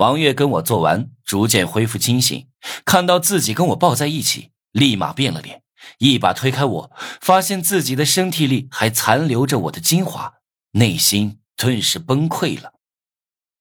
[0.00, 2.48] 王月跟我做完，逐渐恢复清醒，
[2.86, 5.62] 看到自己跟我抱在一起，立马变了脸，
[5.98, 10.36] 一把推开我，发现自己的身体里还残留着我的精华，
[10.70, 12.72] 内心顿时崩溃了。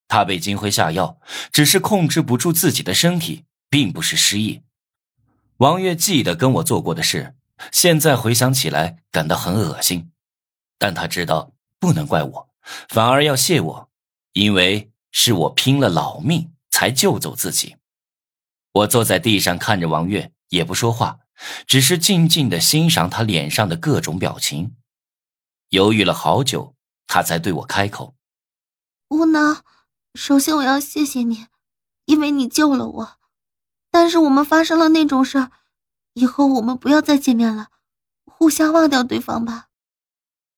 [0.07, 1.19] 他被金辉下药，
[1.51, 4.61] 只是控制不住自己的身体，并不是失忆。
[5.57, 7.35] 王月记得跟我做过的事，
[7.73, 10.09] 现在回想起来感到很恶心，
[10.77, 11.51] 但他知道
[11.81, 12.49] 不能怪我，
[12.87, 13.89] 反而要谢我，
[14.31, 14.88] 因为。
[15.11, 17.77] 是我拼了老命才救走自己。
[18.71, 21.19] 我坐在地上看着王月，也不说话，
[21.65, 24.75] 只是静静的欣赏他脸上的各种表情。
[25.69, 26.75] 犹豫了好久，
[27.07, 28.15] 他才对我开口
[29.09, 29.63] ：“吴能，
[30.13, 31.47] 首先我要谢谢你，
[32.05, 33.19] 因为你救了我。
[33.91, 35.51] 但是我们发生了那种事儿，
[36.13, 37.69] 以后我们不要再见面了，
[38.25, 39.67] 互相忘掉对方吧。”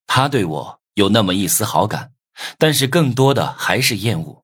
[0.06, 2.12] 他对我有那么一丝好感，
[2.58, 4.41] 但是更多的还是厌恶。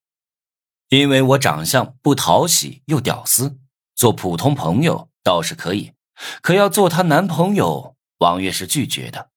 [0.88, 3.58] 因为我长相不讨喜又屌丝，
[3.94, 5.92] 做普通朋友倒是可以，
[6.40, 9.30] 可要做她男朋友，王月是拒绝的。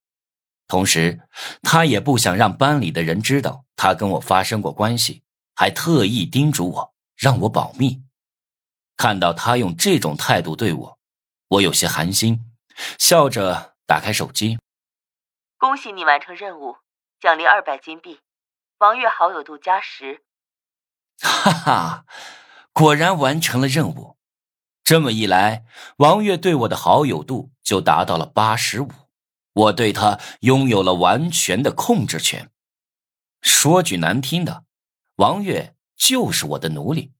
[0.66, 1.20] 同时，
[1.60, 5.22] 她也不想让班里的人知道她跟我发生过关系，
[5.54, 8.02] 还特意叮嘱我让我保密。
[8.96, 10.98] 看到她用这种态度对我，
[11.48, 12.40] 我有些寒心，
[12.98, 14.58] 笑着打开手机
[15.58, 16.76] ：“恭喜你完成任务，
[17.20, 18.20] 奖励二百金币，
[18.78, 20.22] 王月好友度加十。”
[21.24, 22.04] 哈哈，
[22.72, 24.18] 果然完成了任务。
[24.82, 25.64] 这么一来，
[25.98, 28.90] 王月对我的好友度就达到了八十五，
[29.52, 32.50] 我对他拥有了完全的控制权。
[33.40, 34.64] 说句难听的，
[35.16, 37.12] 王月就是我的奴隶。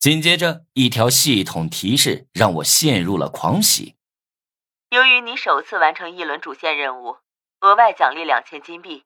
[0.00, 3.96] 紧接着，一条系统提示让我陷入了狂喜。
[4.90, 7.18] 由于你首次完成一轮主线任务，
[7.60, 9.04] 额外奖励两千金币，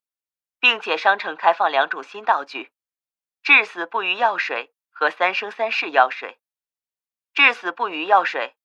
[0.58, 2.70] 并且商城开放两种新道具。
[3.46, 6.40] 至死不渝药水和三生三世药水。
[7.32, 8.56] 至死不渝药水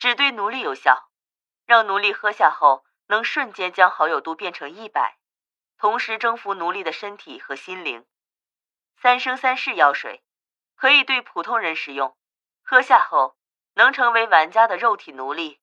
[0.00, 1.08] 只对奴隶有效，
[1.66, 5.18] 让奴隶喝下后能瞬间将好友度变成一百，
[5.78, 8.04] 同时征服奴隶的身体和心灵。
[9.00, 10.24] 三生三世药水
[10.74, 12.16] 可以对普通人使用，
[12.64, 13.36] 喝下后
[13.74, 15.60] 能成为玩家的肉体奴隶。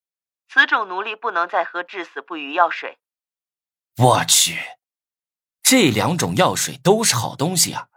[0.47, 2.99] 此种奴隶不能再喝至死不渝药水。
[3.97, 4.57] 我去，
[5.61, 7.89] 这两种药水都是好东西啊！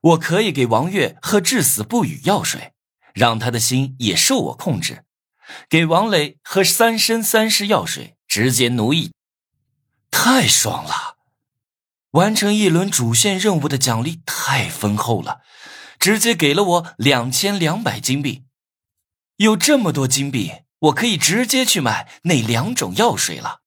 [0.00, 2.72] 我可以给王月喝至死不渝药水，
[3.12, 5.02] 让他的心也受我控制；
[5.68, 9.12] 给王磊喝三生三世药水，直接奴役，
[10.10, 11.18] 太爽了！
[12.12, 15.42] 完成一轮主线任务的奖励太丰厚了，
[15.98, 18.44] 直接给了我两千两百金币。
[19.36, 23.59] 有这么多金币，我可以直接去买那两种药水了。